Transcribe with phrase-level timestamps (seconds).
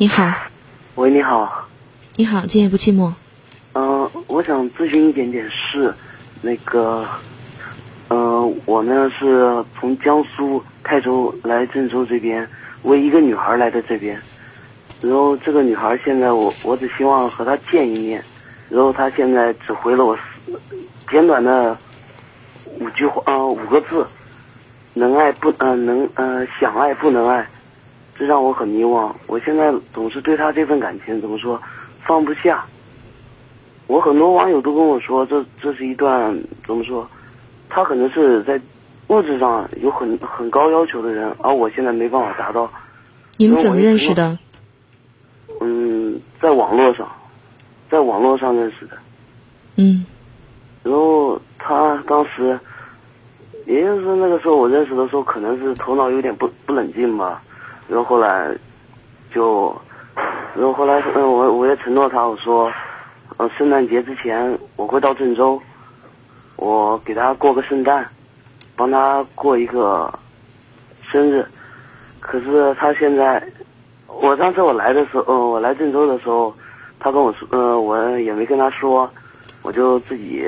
[0.00, 0.32] 你好，
[0.94, 1.66] 喂，你好，
[2.14, 3.12] 你好，今夜不寂寞。
[3.72, 5.92] 嗯、我想咨询一点点事，
[6.40, 7.04] 那个，
[8.08, 12.48] 嗯、我呢是从江苏泰州来郑州这边，
[12.84, 14.16] 为一个女孩来的这边，
[15.00, 18.22] 然后这个女孩现在我我只希望和她见一面，
[18.68, 20.60] 然后她现在只回了我四
[21.10, 21.76] 简短的
[22.78, 24.06] 五句话，嗯、五个字，
[24.94, 27.44] 能爱不，嗯、能，呃，想爱不能爱，
[28.18, 29.12] 这让我很迷惘。
[29.26, 31.60] 我现在总是对他这份感情怎么说，
[32.04, 32.64] 放不下。
[33.86, 37.08] 我很多网友都跟我说，这这是一段怎么说？
[37.68, 38.60] 他可能是在
[39.06, 42.70] 物质上有很很高要求的人，而我现在没办法达到。
[43.36, 44.38] 你们怎么认识的？
[45.60, 47.08] 嗯，在网络上，
[47.90, 48.98] 在网络上认识的。
[49.76, 50.04] 嗯
[50.82, 52.58] 然后他当时，
[53.66, 57.42] 也就是说那个时候我认识的时候，可能是头脑有点不不冷静吧。
[57.88, 58.54] 然后后来
[59.34, 59.74] 就，
[60.54, 62.70] 然后后来嗯，我我也承诺他，我说，
[63.38, 65.60] 呃，圣诞节之前我会到郑州，
[66.56, 68.06] 我给他过个圣诞，
[68.76, 70.12] 帮他过一个
[71.10, 71.46] 生日。
[72.20, 73.42] 可是他现在，
[74.06, 76.54] 我上次我来的时候，呃，我来郑州的时候，
[77.00, 79.08] 他跟我说，呃，我也没跟他说，
[79.62, 80.46] 我就自己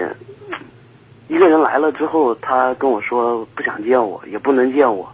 [1.29, 5.11] 一个人来了之后，他跟我说不想见我，也不能见我，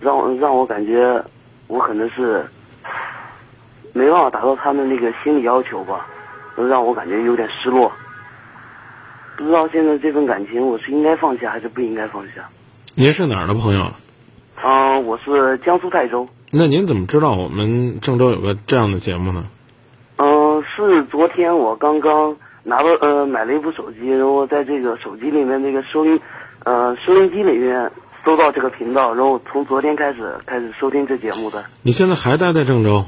[0.00, 1.22] 让我让我感觉
[1.66, 2.44] 我可能是
[3.92, 6.06] 没办法达到他们那个心理要求吧，
[6.56, 7.92] 让我感觉有点失落。
[9.36, 12.48] 不知道现在这份感情我是应该放下还是不应该放下？
[12.94, 13.86] 您是哪儿的朋友？
[14.62, 16.28] 嗯、我是江苏泰州。
[16.50, 19.44] 那您怎么知道我们郑州有个这样的节目呢？
[20.16, 26.20] 嗯、是昨天我刚刚拿到呃买了一部手机，然后在这个手机里面那个收音
[26.64, 27.90] 呃收音机里面
[28.24, 31.64] 搜到这个频道，然后从昨天开始开始收听这节目的。
[31.82, 33.06] 你现在还待在郑州？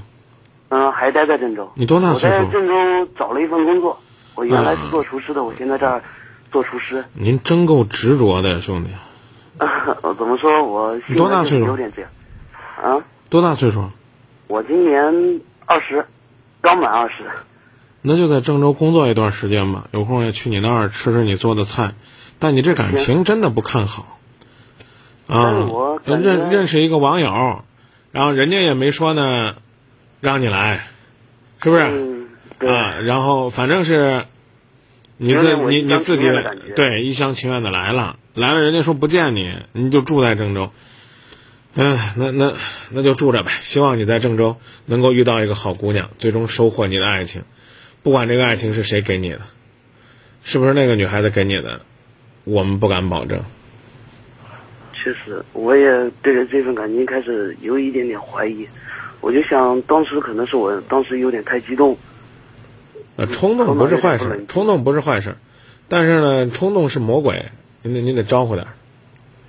[0.69, 1.71] 嗯、还待在郑州。
[1.75, 2.45] 你多大岁数？
[2.45, 2.75] 在郑州
[3.19, 4.01] 找了一份工作，
[4.35, 6.03] 我原来是做厨师的，我现在这儿
[6.51, 7.05] 做厨师。
[7.12, 8.91] 您真够执着的，兄弟。
[9.59, 10.65] 呃怎么说？
[10.65, 12.11] 我你多大岁数有点这样。
[12.83, 13.84] 啊，多大岁数？
[14.47, 16.06] 我今年二十，
[16.61, 17.15] 刚满二十。
[18.01, 21.93] 那就在郑州工作一段时间吧，有空也去你那儿吃吃你做的菜。
[22.39, 24.19] 但你这感情真的不看好
[25.32, 26.00] 但是啊我！
[26.04, 27.65] 认认识一个网友，
[28.10, 29.56] 然后人家也没说呢，
[30.20, 30.84] 让你来，
[31.62, 31.84] 是不是？
[31.84, 32.28] 嗯，
[32.69, 34.26] 啊，然后反正是
[35.16, 36.31] 你自你你自己
[36.76, 40.71] 对一厢情愿的来了，来了人家说不见你，你就住在郑州，
[41.75, 42.53] 嗯、那那
[42.91, 43.53] 那就住着呗。
[43.62, 47.44] 希望你在郑州能够遇到一个好姑娘，最终收获你的爱情，
[48.03, 49.41] 不管这个爱情是谁给你的，
[50.44, 51.81] 是不是那个女孩子给你的，
[52.44, 53.42] 我们不敢保证。
[55.03, 58.69] 确实，我也对着这份感情开始有一点点怀疑。
[59.21, 61.97] 我就想，当时可能是我当时有点太激动。
[63.17, 65.37] 呃，冲动不是坏事冲动不是坏事，
[65.89, 67.47] 但是呢，冲动是魔鬼，
[67.83, 68.73] 你得您得招呼点儿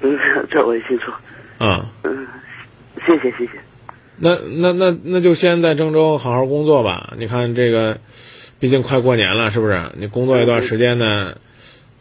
[0.01, 0.17] 嗯，
[0.49, 1.11] 这我也清楚。
[1.59, 1.85] 啊。
[2.03, 2.27] 嗯，
[3.05, 3.51] 谢谢谢谢。
[4.17, 7.13] 那那那那就先在郑州好好工作吧。
[7.17, 7.99] 你看这个，
[8.59, 9.91] 毕竟快过年了，是不是？
[9.97, 11.37] 你工作一段时间呢，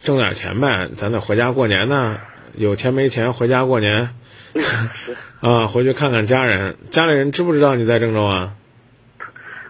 [0.03, 2.19] 挣点钱呗，咱得回家过年呢。
[2.55, 4.09] 有钱没钱回家过年
[4.55, 6.75] 是， 啊，回去看看家人。
[6.89, 8.53] 家里人知不知道你在郑州啊？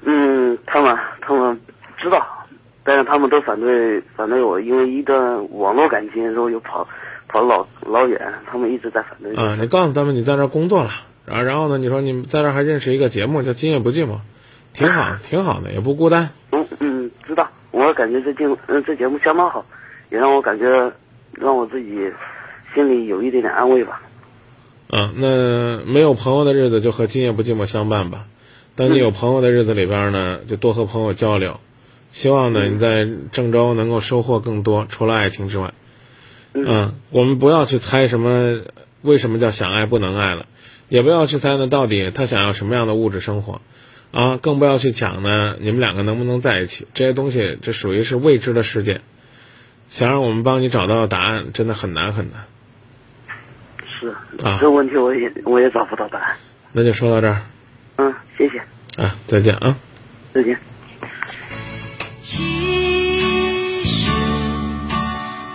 [0.03, 1.59] 嗯，他们他们
[1.97, 2.25] 知道，
[2.83, 6.87] 但是他们都反对反对我，因为一段网络感情，然后又跑
[7.27, 9.33] 跑老老远，他们一直在反对。
[9.35, 10.89] 啊，你告诉他们你在这儿工作了，
[11.25, 14.15] 然后然后呢，你说你们在这儿还认识一个节目叫《今夜不寂寞》，
[14.73, 16.29] 挺好， 挺好的，也不孤单。
[16.51, 17.49] 嗯嗯，知道。
[17.71, 19.65] 我感觉这节目嗯这节目相当好，
[20.11, 20.91] 也让我感觉
[21.31, 22.11] 让我自己
[22.73, 24.01] 心里有一点点安慰吧。
[24.89, 28.27] 啊，那没有朋友的日子就和今夜不寂寞相伴吧。
[28.75, 31.59] 当你有朋友的日子里边呢，就多和朋友交流。
[32.11, 35.73] 希望呢你在郑州能够收获更多，除了爱情之外。
[36.53, 38.61] 嗯，我们不要去猜什么
[39.01, 40.45] 为什么叫想爱不能爱了，
[40.89, 43.61] 也不要去猜呢到底他想要什么样的物质生活，
[44.11, 46.87] 啊，更不要去讲呢你们两个能不能在一起。
[46.93, 49.01] 这些东西这属于是未知的世界，
[49.89, 52.45] 想让我们帮你找到答案，真的很难很难。
[54.03, 56.35] 是，啊这个问题我也我也找不到答案。
[56.73, 57.41] 那就说到这儿
[57.95, 58.59] 嗯，谢谢，
[59.01, 59.75] 啊，再见啊。
[60.33, 60.57] 再见。
[62.21, 62.41] 其
[63.85, 64.09] 实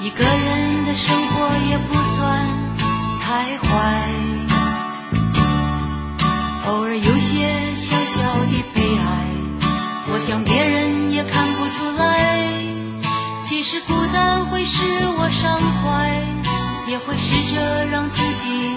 [0.01, 2.47] 一个人的生活也不算
[3.21, 3.69] 太坏，
[6.69, 9.29] 偶尔有些小小的悲哀，
[10.13, 12.55] 我想别人也看不出来。
[13.45, 14.85] 其实孤单会使
[15.19, 16.23] 我伤怀，
[16.89, 18.75] 也会试着让自己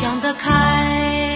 [0.00, 1.33] 想得开。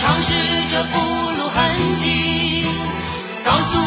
[0.00, 0.32] 尝试
[0.70, 0.98] 着不
[1.36, 2.64] 露痕迹，
[3.44, 3.79] 告诉。